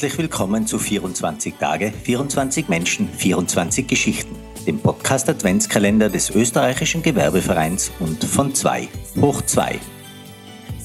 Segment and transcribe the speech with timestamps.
[0.00, 4.34] Herzlich willkommen zu 24 Tage, 24 Menschen, 24 Geschichten,
[4.66, 8.88] dem Podcast Adventskalender des österreichischen Gewerbevereins und von 2
[9.20, 9.78] hoch 2.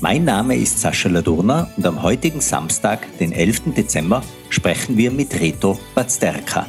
[0.02, 3.74] Mein Name ist Sascha Ladurna und am heutigen Samstag, den 11.
[3.78, 6.68] Dezember, sprechen wir mit Reto Bazterka.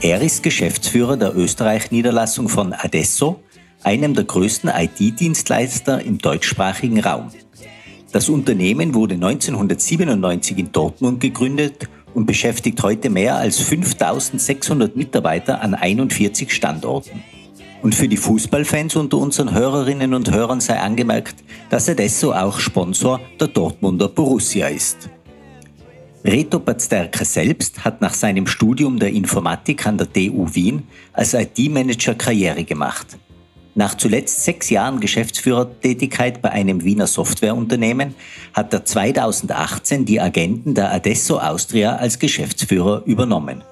[0.00, 3.42] Er ist Geschäftsführer der Österreich-Niederlassung von Adesso,
[3.82, 7.32] einem der größten IT-Dienstleister im deutschsprachigen Raum.
[8.10, 15.74] Das Unternehmen wurde 1997 in Dortmund gegründet und beschäftigt heute mehr als 5600 Mitarbeiter an
[15.74, 17.22] 41 Standorten.
[17.82, 23.20] Und für die Fußballfans unter unseren Hörerinnen und Hörern sei angemerkt, dass Adesso auch Sponsor
[23.38, 25.10] der Dortmunder Borussia ist.
[26.24, 30.82] Reto Bazterka selbst hat nach seinem Studium der Informatik an der TU Wien
[31.12, 33.18] als IT-Manager Karriere gemacht.
[33.78, 38.16] Nach zuletzt sechs Jahren Geschäftsführertätigkeit bei einem Wiener Softwareunternehmen
[38.52, 43.62] hat er 2018 die Agenten der Adesso Austria als Geschäftsführer übernommen.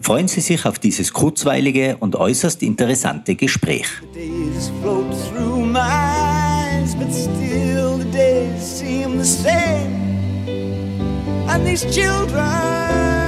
[0.00, 3.84] Freuen Sie sich auf dieses kurzweilige und äußerst interessante Gespräch.
[11.52, 13.19] And these children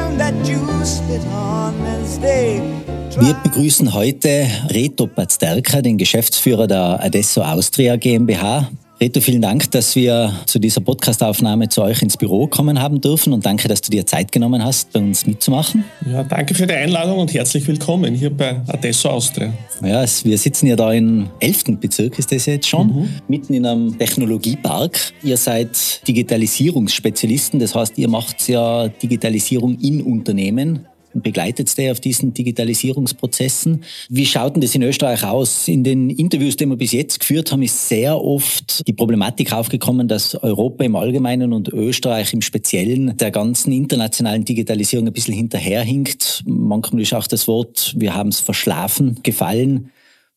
[3.19, 8.71] wir begrüßen heute Reto Pazderka, den Geschäftsführer der Adesso Austria GmbH.
[9.03, 13.33] Reto, vielen Dank, dass wir zu dieser Podcastaufnahme zu euch ins Büro kommen haben dürfen
[13.33, 15.83] und danke, dass du dir Zeit genommen hast, bei uns mitzumachen.
[16.09, 19.53] Ja, danke für die Einladung und herzlich willkommen hier bei Adesso Austria.
[19.85, 21.81] Ja, wir sitzen ja da im 11.
[21.81, 23.09] Bezirk, ist das jetzt schon, mhm.
[23.27, 24.97] mitten in einem Technologiepark.
[25.25, 32.35] Ihr seid Digitalisierungsspezialisten, das heißt, ihr macht ja Digitalisierung in Unternehmen begleitet der auf diesen
[32.35, 33.85] Digitalisierungsprozessen.
[34.09, 35.69] Wie schaut denn das in Österreich aus?
[35.69, 40.09] In den Interviews, die wir bis jetzt geführt haben, ist sehr oft die Problematik aufgekommen,
[40.09, 46.43] dass Europa im Allgemeinen und Österreich im Speziellen der ganzen internationalen Digitalisierung ein bisschen hinterherhinkt.
[46.47, 49.91] Manchmal ist auch das Wort, wir haben es verschlafen, gefallen.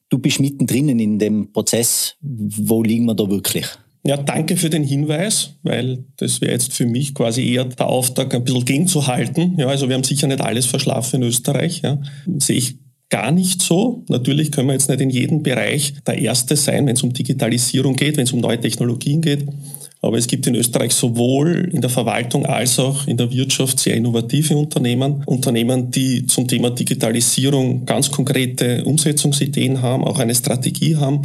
[0.10, 2.16] Du bist mittendrin in dem Prozess.
[2.22, 3.66] Wo liegen wir da wirklich?
[4.08, 8.36] Ja, danke für den Hinweis, weil das wäre jetzt für mich quasi eher der Auftrag,
[8.36, 9.56] ein bisschen gegenzuhalten.
[9.58, 11.82] Ja, also wir haben sicher nicht alles verschlafen in Österreich.
[11.84, 12.00] Ja.
[12.38, 12.76] Sehe ich
[13.10, 14.04] gar nicht so.
[14.08, 17.96] Natürlich können wir jetzt nicht in jedem Bereich der Erste sein, wenn es um Digitalisierung
[17.96, 19.48] geht, wenn es um neue Technologien geht.
[20.02, 23.96] Aber es gibt in Österreich sowohl in der Verwaltung als auch in der Wirtschaft sehr
[23.96, 25.24] innovative Unternehmen.
[25.26, 31.24] Unternehmen, die zum Thema Digitalisierung ganz konkrete Umsetzungsideen haben, auch eine Strategie haben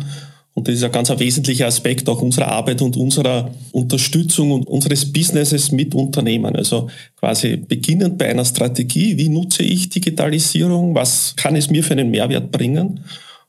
[0.54, 5.10] und das ist ein ganz wesentlicher Aspekt auch unserer Arbeit und unserer Unterstützung und unseres
[5.10, 6.56] Businesses mit Unternehmen.
[6.56, 11.92] Also quasi beginnend bei einer Strategie, wie nutze ich Digitalisierung, was kann es mir für
[11.92, 13.00] einen Mehrwert bringen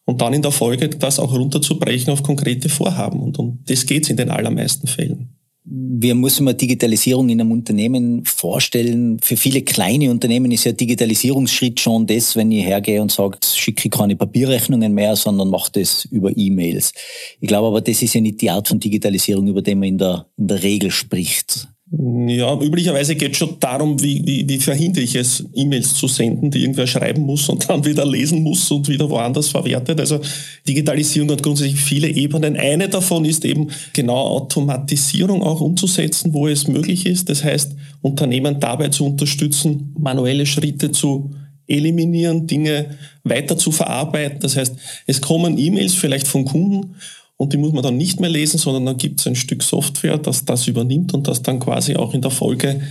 [0.05, 3.21] und dann in der Folge das auch runterzubrechen auf konkrete Vorhaben.
[3.21, 5.29] Und um das geht es in den allermeisten Fällen.
[5.63, 9.19] Wie muss man Digitalisierung in einem Unternehmen vorstellen?
[9.19, 13.89] Für viele kleine Unternehmen ist ja Digitalisierungsschritt schon das, wenn ich hergehe und sage, schicke
[13.89, 16.93] keine Papierrechnungen mehr, sondern mache das über E-Mails.
[17.39, 19.97] Ich glaube aber, das ist ja nicht die Art von Digitalisierung, über die man in
[19.99, 21.67] der, in der Regel spricht.
[21.93, 26.49] Ja, üblicherweise geht es schon darum, wie, wie, wie verhindere ich es, E-Mails zu senden,
[26.49, 29.99] die irgendwer schreiben muss und dann wieder lesen muss und wieder woanders verwertet.
[29.99, 30.21] Also
[30.65, 32.55] Digitalisierung hat grundsätzlich viele Ebenen.
[32.55, 37.27] Eine davon ist eben genau Automatisierung auch umzusetzen, wo es möglich ist.
[37.27, 41.31] Das heißt, Unternehmen dabei zu unterstützen, manuelle Schritte zu
[41.67, 44.39] eliminieren, Dinge weiter zu verarbeiten.
[44.39, 44.75] Das heißt,
[45.07, 46.95] es kommen E-Mails vielleicht von Kunden
[47.41, 50.19] und die muss man dann nicht mehr lesen, sondern dann gibt es ein Stück Software,
[50.19, 52.81] das das übernimmt und das dann quasi auch in der Folge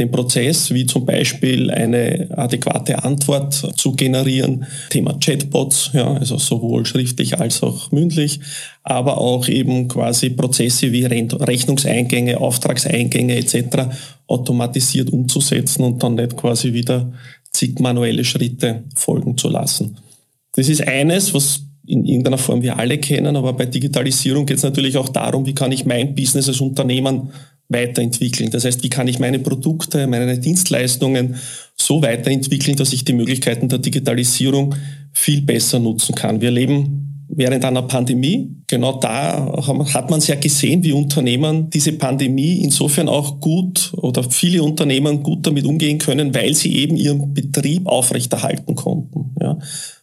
[0.00, 6.86] den Prozess, wie zum Beispiel eine adäquate Antwort zu generieren, Thema Chatbots, ja, also sowohl
[6.86, 8.40] schriftlich als auch mündlich,
[8.82, 13.94] aber auch eben quasi Prozesse wie Rechnungseingänge, Auftragseingänge etc.
[14.26, 17.12] automatisiert umzusetzen und dann nicht quasi wieder
[17.52, 19.98] zig manuelle Schritte folgen zu lassen.
[20.56, 24.62] Das ist eines, was in irgendeiner Form wir alle kennen, aber bei Digitalisierung geht es
[24.62, 27.30] natürlich auch darum, wie kann ich mein Business als Unternehmen
[27.68, 28.50] weiterentwickeln.
[28.50, 31.36] Das heißt, wie kann ich meine Produkte, meine Dienstleistungen
[31.76, 34.74] so weiterentwickeln, dass ich die Möglichkeiten der Digitalisierung
[35.12, 36.40] viel besser nutzen kann.
[36.40, 38.56] Wir leben während einer Pandemie.
[38.66, 39.64] Genau da
[39.94, 45.22] hat man es ja gesehen, wie Unternehmen diese Pandemie insofern auch gut oder viele Unternehmen
[45.22, 49.34] gut damit umgehen können, weil sie eben ihren Betrieb aufrechterhalten konnten.
[49.40, 49.58] Ja.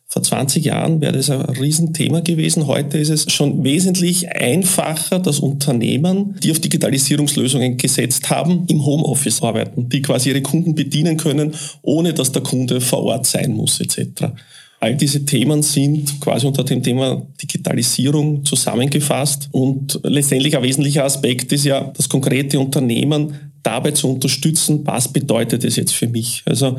[0.10, 2.66] Vor 20 Jahren wäre das ein Riesenthema gewesen.
[2.66, 9.42] Heute ist es schon wesentlich einfacher, dass Unternehmen, die auf Digitalisierungslösungen gesetzt haben, im Homeoffice
[9.42, 13.82] arbeiten, die quasi ihre Kunden bedienen können, ohne dass der Kunde vor Ort sein muss
[13.82, 14.32] etc.
[14.80, 21.52] All diese Themen sind quasi unter dem Thema Digitalisierung zusammengefasst und letztendlich ein wesentlicher Aspekt
[21.52, 26.44] ist ja, dass konkrete Unternehmen dabei zu unterstützen, was bedeutet es jetzt für mich.
[26.46, 26.78] Also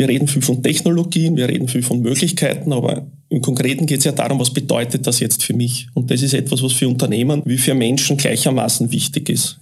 [0.00, 4.06] wir reden viel von Technologien, wir reden viel von Möglichkeiten, aber im Konkreten geht es
[4.06, 5.88] ja darum, was bedeutet das jetzt für mich?
[5.92, 9.58] Und das ist etwas, was für Unternehmen wie für Menschen gleichermaßen wichtig ist.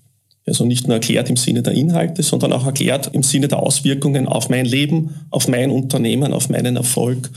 [0.47, 4.29] Also nicht nur erklärt im Sinne der Inhalte, sondern auch erklärt im Sinne der Auswirkungen
[4.29, 7.31] auf mein Leben, auf mein Unternehmen, auf meinen Erfolg,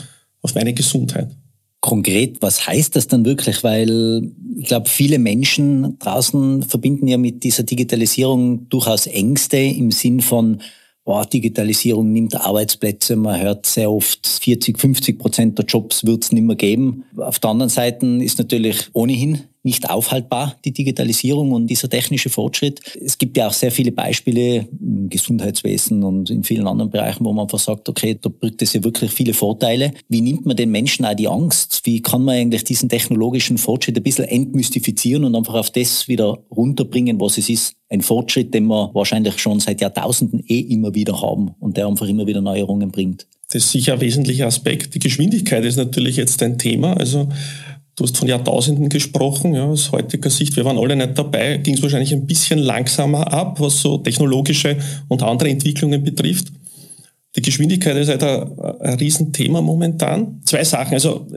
[0.44, 1.32] auf meine Gesundheit.
[1.80, 3.64] Konkret, was heißt das dann wirklich?
[3.64, 10.22] Weil ich glaube, viele Menschen draußen verbinden ja mit dieser Digitalisierung durchaus Ängste im Sinn
[10.22, 10.62] von,
[11.04, 13.16] boah, Digitalisierung nimmt Arbeitsplätze.
[13.16, 17.06] Man hört sehr oft, 40, 50 Prozent der Jobs wird es nicht mehr geben.
[17.18, 22.82] Auf der anderen Seite ist natürlich ohnehin nicht aufhaltbar, die Digitalisierung und dieser technische Fortschritt.
[23.04, 27.34] Es gibt ja auch sehr viele Beispiele im Gesundheitswesen und in vielen anderen Bereichen, wo
[27.34, 29.92] man einfach sagt, okay, da bringt es ja wirklich viele Vorteile.
[30.10, 31.82] Wie nimmt man den Menschen auch die Angst?
[31.84, 36.40] Wie kann man eigentlich diesen technologischen Fortschritt ein bisschen entmystifizieren und einfach auf das wieder
[36.50, 37.76] runterbringen, was es ist?
[37.90, 42.08] Ein Fortschritt, den wir wahrscheinlich schon seit Jahrtausenden eh immer wieder haben und der einfach
[42.08, 43.28] immer wieder Neuerungen bringt.
[43.52, 44.96] Das ist sicher ein wesentlicher Aspekt.
[44.96, 46.94] Die Geschwindigkeit ist natürlich jetzt ein Thema.
[46.96, 47.28] Also
[48.02, 50.56] Du hast von Jahrtausenden gesprochen, ja, aus heutiger Sicht.
[50.56, 51.58] Wir waren alle nicht dabei.
[51.58, 54.76] Ging es wahrscheinlich ein bisschen langsamer ab, was so technologische
[55.08, 56.48] und andere Entwicklungen betrifft.
[57.36, 60.42] Die Geschwindigkeit ist halt ein, ein Riesenthema momentan.
[60.46, 60.96] Zwei Sachen.
[60.96, 61.28] Also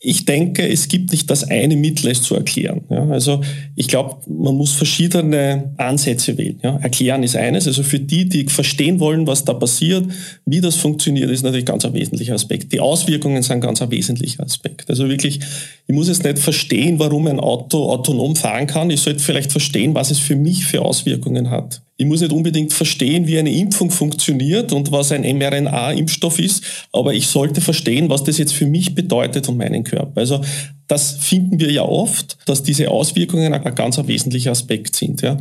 [0.00, 2.82] ich denke, es gibt nicht das eine Mittel, es zu erklären.
[2.90, 3.40] Ja, also
[3.74, 6.60] ich glaube, man muss verschiedene Ansätze wählen.
[6.62, 6.76] Ja.
[6.76, 7.66] Erklären ist eines.
[7.66, 10.06] Also für die, die verstehen wollen, was da passiert,
[10.44, 12.72] wie das funktioniert, ist natürlich ganz ein wesentlicher Aspekt.
[12.72, 14.90] Die Auswirkungen sind ganz ein wesentlicher Aspekt.
[14.90, 15.40] Also wirklich,
[15.86, 18.90] ich muss jetzt nicht verstehen, warum ein Auto autonom fahren kann.
[18.90, 21.80] Ich sollte vielleicht verstehen, was es für mich für Auswirkungen hat.
[21.98, 26.62] Ich muss nicht unbedingt verstehen, wie eine Impfung funktioniert und was ein mRNA-Impfstoff ist,
[26.92, 30.20] aber ich sollte verstehen, was das jetzt für mich bedeutet und meinen Körper.
[30.20, 30.42] Also
[30.88, 35.22] das finden wir ja oft, dass diese Auswirkungen ein ganz wesentlicher Aspekt sind.
[35.22, 35.38] Ja.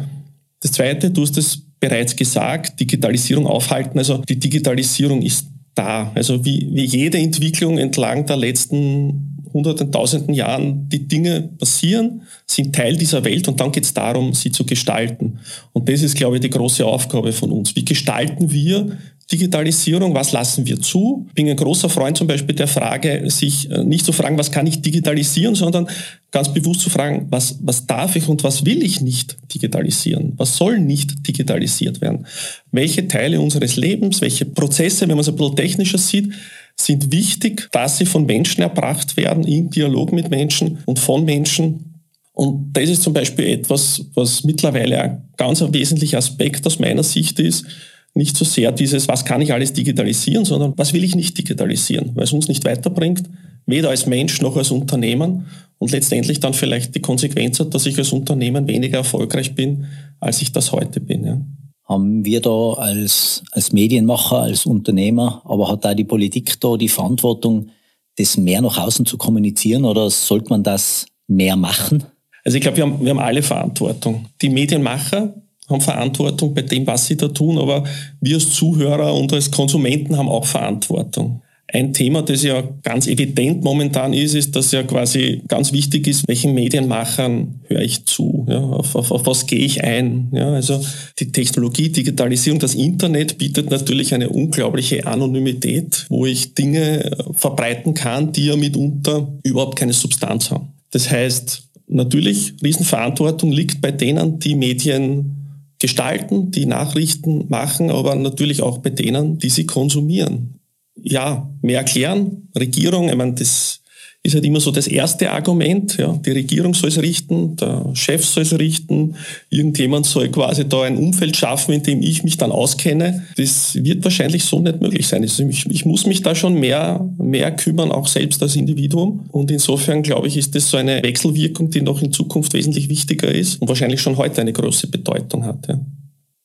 [0.62, 4.00] Das Zweite, du hast es bereits gesagt, Digitalisierung aufhalten.
[4.00, 6.12] Also die Digitalisierung ist da.
[6.16, 9.25] Also wie, wie jede Entwicklung entlang der letzten
[9.56, 14.34] hunderten, tausenden Jahren die Dinge passieren, sind Teil dieser Welt und dann geht es darum,
[14.34, 15.40] sie zu gestalten.
[15.72, 17.74] Und das ist, glaube ich, die große Aufgabe von uns.
[17.74, 18.98] Wie gestalten wir
[19.32, 21.26] Digitalisierung, was lassen wir zu?
[21.30, 24.52] Ich bin ein großer Freund zum Beispiel der Frage, sich äh, nicht zu fragen, was
[24.52, 25.88] kann ich digitalisieren, sondern
[26.32, 30.34] ganz bewusst zu fragen, was, was darf ich und was will ich nicht digitalisieren?
[30.36, 32.28] Was soll nicht digitalisiert werden?
[32.72, 36.32] Welche Teile unseres Lebens, welche Prozesse, wenn man es ein bisschen technischer sieht,
[36.80, 42.02] sind wichtig, dass sie von Menschen erbracht werden, im Dialog mit Menschen und von Menschen.
[42.34, 47.40] Und das ist zum Beispiel etwas, was mittlerweile ein ganz wesentlicher Aspekt aus meiner Sicht
[47.40, 47.66] ist.
[48.14, 52.12] Nicht so sehr dieses, was kann ich alles digitalisieren, sondern was will ich nicht digitalisieren,
[52.14, 53.24] weil es uns nicht weiterbringt,
[53.66, 55.46] weder als Mensch noch als Unternehmen
[55.78, 59.86] und letztendlich dann vielleicht die Konsequenz hat, dass ich als Unternehmen weniger erfolgreich bin,
[60.20, 61.26] als ich das heute bin.
[61.26, 61.42] Ja
[61.86, 66.90] haben wir da als, als Medienmacher, als Unternehmer, aber hat da die Politik da die
[66.90, 67.70] Verantwortung,
[68.18, 72.04] das mehr nach außen zu kommunizieren oder sollte man das mehr machen?
[72.44, 74.28] Also ich glaube, wir haben, wir haben alle Verantwortung.
[74.42, 75.34] Die Medienmacher
[75.68, 77.84] haben Verantwortung bei dem, was sie da tun, aber
[78.22, 81.42] wir als Zuhörer und als Konsumenten haben auch Verantwortung.
[81.68, 86.28] Ein Thema, das ja ganz evident momentan ist, ist, dass ja quasi ganz wichtig ist,
[86.28, 90.30] welchen Medienmachern höre ich zu, ja, auf, auf, auf was gehe ich ein.
[90.32, 90.80] Ja, also
[91.18, 98.32] die Technologie, Digitalisierung, das Internet bietet natürlich eine unglaubliche Anonymität, wo ich Dinge verbreiten kann,
[98.32, 100.74] die ja mitunter überhaupt keine Substanz haben.
[100.92, 108.62] Das heißt, natürlich, Riesenverantwortung liegt bei denen, die Medien gestalten, die Nachrichten machen, aber natürlich
[108.62, 110.56] auch bei denen, die sie konsumieren
[110.96, 112.50] ja, mehr erklären.
[112.56, 113.82] Regierung, ich meine, das
[114.26, 115.98] ist halt immer so das erste Argument.
[115.98, 116.20] Ja.
[116.26, 119.16] Die Regierung soll es richten, der Chef soll es richten,
[119.50, 123.24] irgendjemand soll quasi da ein Umfeld schaffen, in dem ich mich dann auskenne.
[123.38, 125.22] Das wird wahrscheinlich so nicht möglich sein.
[125.22, 129.28] Also ich, ich muss mich da schon mehr, mehr kümmern, auch selbst als Individuum.
[129.32, 133.32] Und insofern, glaube ich, ist das so eine Wechselwirkung, die noch in Zukunft wesentlich wichtiger
[133.32, 135.68] ist und wahrscheinlich schon heute eine große Bedeutung hat.
[135.68, 135.80] Ja.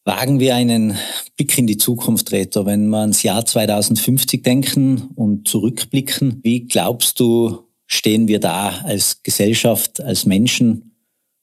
[0.04, 0.96] Wagen wir einen
[1.36, 2.64] Blick in die Zukunft, Reto.
[2.64, 9.22] Wenn wir ans Jahr 2050 denken und zurückblicken, wie glaubst du, stehen wir da als
[9.22, 10.96] Gesellschaft, als Menschen?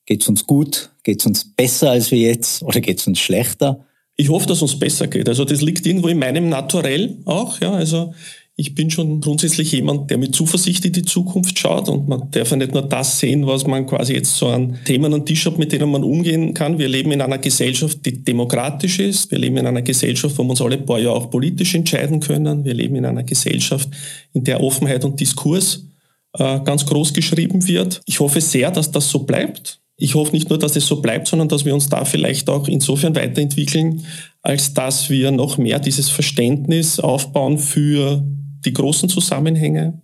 [0.05, 0.89] Geht es uns gut?
[1.03, 3.85] Geht es uns besser als wir jetzt oder geht es uns schlechter?
[4.15, 5.29] Ich hoffe, dass uns besser geht.
[5.29, 7.61] Also das liegt irgendwo in meinem Naturell auch.
[7.61, 8.15] Ja, also
[8.59, 12.49] ich bin schon grundsätzlich jemand, der mit Zuversicht in die Zukunft schaut und man darf
[12.49, 15.59] ja nicht nur das sehen, was man quasi jetzt so an Themen am Tisch hat,
[15.59, 16.79] mit denen man umgehen kann.
[16.79, 19.29] Wir leben in einer Gesellschaft, die demokratisch ist.
[19.29, 22.65] Wir leben in einer Gesellschaft, wo wir uns alle paar Jahre auch politisch entscheiden können.
[22.65, 23.89] Wir leben in einer Gesellschaft,
[24.33, 25.85] in der Offenheit und Diskurs
[26.33, 28.01] äh, ganz groß geschrieben wird.
[28.05, 29.79] Ich hoffe sehr, dass das so bleibt.
[29.97, 32.67] Ich hoffe nicht nur, dass es so bleibt, sondern dass wir uns da vielleicht auch
[32.67, 34.03] insofern weiterentwickeln,
[34.41, 38.23] als dass wir noch mehr dieses Verständnis aufbauen für
[38.67, 40.01] die großen Zusammenhänge.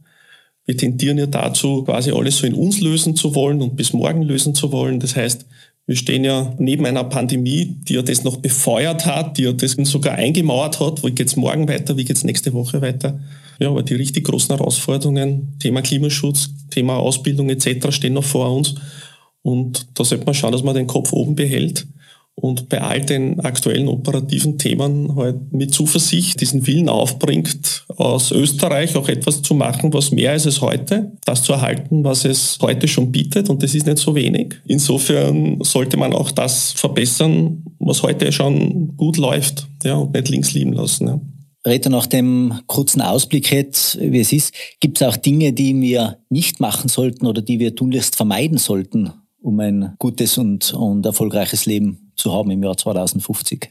[0.66, 4.24] Wir tendieren ja dazu, quasi alles so in uns lösen zu wollen und bis morgen
[4.24, 5.00] lösen zu wollen.
[5.00, 5.46] Das heißt,
[5.86, 9.74] wir stehen ja neben einer Pandemie, die ja das noch befeuert hat, die ja das
[9.74, 11.04] sogar eingemauert hat.
[11.04, 11.98] Wie geht's morgen weiter?
[11.98, 13.20] Wie geht's nächste Woche weiter?
[13.60, 17.92] Ja, aber die richtig großen Herausforderungen, Thema Klimaschutz, Thema Ausbildung etc.
[17.92, 18.76] stehen noch vor uns.
[19.42, 21.86] Und da sollte man schauen, dass man den Kopf oben behält
[22.36, 28.96] und bei all den aktuellen operativen Themen halt mit Zuversicht diesen Willen aufbringt, aus Österreich
[28.96, 32.88] auch etwas zu machen, was mehr ist als heute, das zu erhalten, was es heute
[32.88, 34.56] schon bietet und das ist nicht so wenig.
[34.66, 40.54] Insofern sollte man auch das verbessern, was heute schon gut läuft ja, und nicht links
[40.54, 41.08] liegen lassen.
[41.08, 41.22] Ja.
[41.66, 46.18] Reto, nach dem kurzen Ausblick jetzt, wie es ist, gibt es auch Dinge, die wir
[46.30, 51.66] nicht machen sollten oder die wir tunlichst vermeiden sollten, um ein gutes und, und erfolgreiches
[51.66, 53.70] Leben zu haben im Jahr 2050?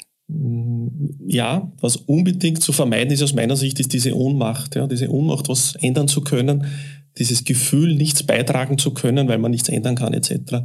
[1.27, 4.75] Ja, was unbedingt zu vermeiden ist aus meiner Sicht, ist diese Ohnmacht.
[4.75, 6.67] Ja, diese Ohnmacht, was ändern zu können,
[7.19, 10.65] dieses Gefühl, nichts beitragen zu können, weil man nichts ändern kann, etc.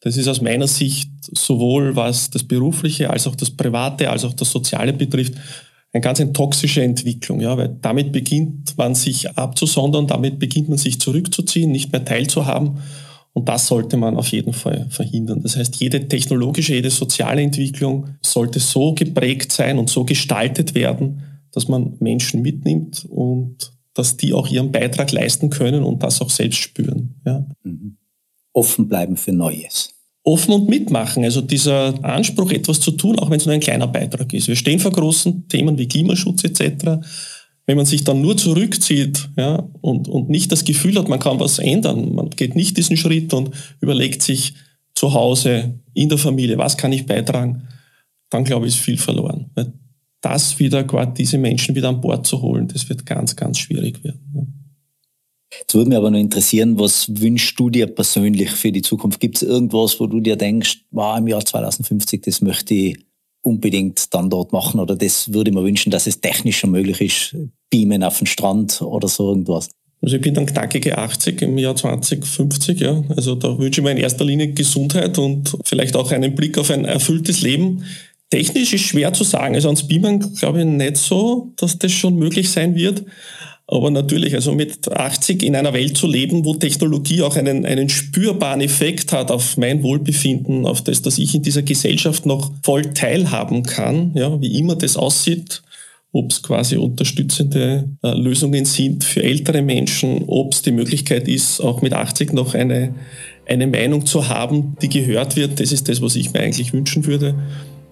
[0.00, 4.34] Das ist aus meiner Sicht sowohl was das Berufliche als auch das Private als auch
[4.34, 5.34] das Soziale betrifft,
[5.92, 10.78] eine ganz eine toxische Entwicklung, ja, weil damit beginnt man sich abzusondern, damit beginnt man
[10.78, 12.78] sich zurückzuziehen, nicht mehr teilzuhaben.
[13.32, 15.42] Und das sollte man auf jeden Fall verhindern.
[15.42, 21.22] Das heißt, jede technologische, jede soziale Entwicklung sollte so geprägt sein und so gestaltet werden,
[21.52, 26.30] dass man Menschen mitnimmt und dass die auch ihren Beitrag leisten können und das auch
[26.30, 27.14] selbst spüren.
[27.24, 27.46] Ja.
[27.62, 27.96] Mhm.
[28.52, 29.90] Offen bleiben für Neues.
[30.24, 31.24] Offen und mitmachen.
[31.24, 34.48] Also dieser Anspruch, etwas zu tun, auch wenn es nur ein kleiner Beitrag ist.
[34.48, 36.98] Wir stehen vor großen Themen wie Klimaschutz etc
[37.68, 41.38] wenn man sich dann nur zurückzieht ja, und, und nicht das Gefühl hat, man kann
[41.38, 43.50] was ändern, man geht nicht diesen Schritt und
[43.82, 44.54] überlegt sich
[44.94, 47.68] zu Hause, in der Familie, was kann ich beitragen,
[48.30, 49.50] dann glaube ich, ist viel verloren.
[49.54, 49.74] Weil
[50.22, 54.02] das wieder, gerade diese Menschen wieder an Bord zu holen, das wird ganz, ganz schwierig
[54.02, 54.20] werden.
[54.34, 54.42] Ja.
[55.60, 59.20] Jetzt würde mich aber noch interessieren, was wünschst du dir persönlich für die Zukunft?
[59.20, 62.98] Gibt es irgendwas, wo du dir denkst, wow, im Jahr 2050, das möchte ich
[63.42, 67.00] unbedingt dann dort machen oder das würde ich mir wünschen, dass es technisch schon möglich
[67.00, 67.36] ist,
[67.70, 69.68] beamen auf den Strand oder so irgendwas?
[70.00, 73.02] Also ich bin dann knackige 80 im Jahr 2050, ja.
[73.16, 76.70] Also da wünsche ich mir in erster Linie Gesundheit und vielleicht auch einen Blick auf
[76.70, 77.84] ein erfülltes Leben.
[78.30, 79.54] Technisch ist schwer zu sagen.
[79.54, 83.04] Also ans Beamen glaube ich nicht so, dass das schon möglich sein wird.
[83.70, 87.90] Aber natürlich, also mit 80 in einer Welt zu leben, wo Technologie auch einen, einen
[87.90, 92.94] spürbaren Effekt hat auf mein Wohlbefinden, auf das, dass ich in dieser Gesellschaft noch voll
[92.94, 95.62] teilhaben kann, ja, wie immer das aussieht,
[96.12, 101.60] ob es quasi unterstützende äh, Lösungen sind für ältere Menschen, ob es die Möglichkeit ist,
[101.60, 102.94] auch mit 80 noch eine,
[103.46, 105.60] eine Meinung zu haben, die gehört wird.
[105.60, 107.34] Das ist das, was ich mir eigentlich wünschen würde.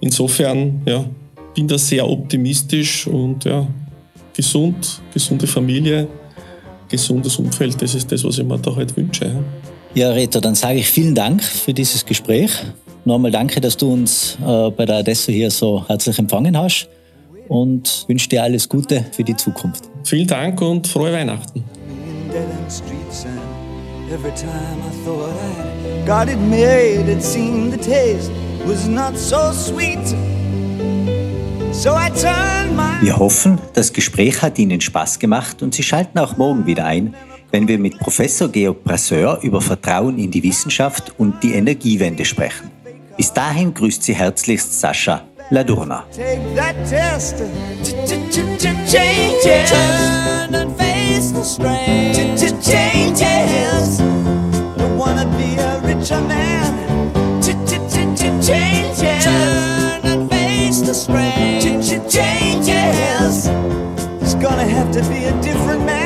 [0.00, 1.04] Insofern, ja,
[1.54, 3.66] bin da sehr optimistisch und ja,
[4.34, 6.08] gesund, gesunde Familie,
[6.88, 9.44] gesundes Umfeld, das ist das, was ich mir da heute wünsche.
[9.94, 12.50] Ja, Reto, dann sage ich vielen Dank für dieses Gespräch.
[13.04, 16.88] Nochmal danke, dass du uns äh, bei der Adesso hier so herzlich empfangen hast
[17.48, 19.90] und wünsche dir alles Gute für die Zukunft.
[20.04, 21.64] Vielen Dank und frohe Weihnachten.
[24.08, 28.30] Every time I thought I got it made, it seemed the taste
[28.64, 29.98] was not so sweet.
[33.02, 37.14] Wir hoffen, das Gespräch hat Ihnen Spaß gemacht und Sie schalten auch morgen wieder ein,
[37.50, 42.70] wenn wir mit Professor Georg Brasseur über Vertrauen in die Wissenschaft und die Energiewende sprechen.
[43.16, 46.04] Bis dahin grüßt Sie herzlichst Sascha Ladurna.
[62.08, 63.44] changes.
[63.44, 66.05] There's gonna have to be a different man.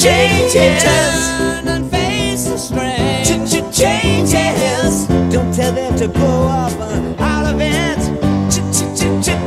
[0.00, 0.82] Changes.
[0.82, 3.24] Turn and face the strain.
[3.72, 5.06] Changes.
[5.32, 7.98] Don't tell them to go up uh, out of it.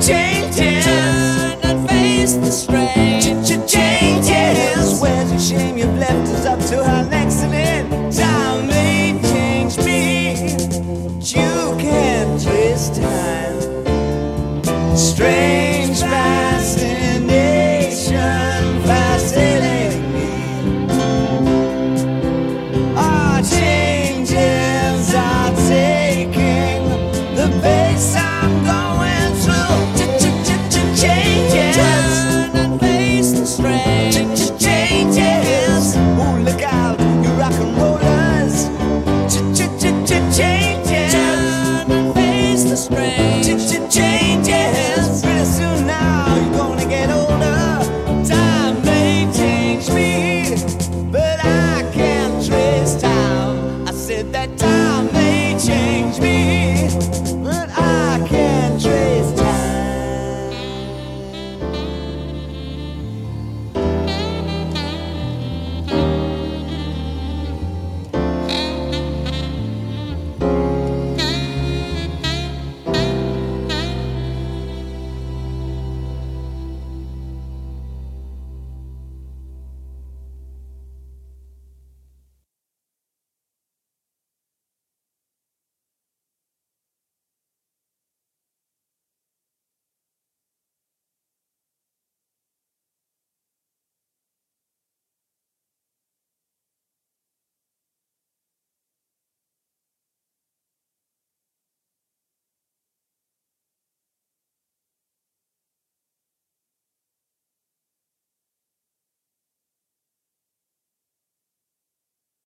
[0.06, 0.86] Changes.
[0.86, 3.13] Turn and face the strain.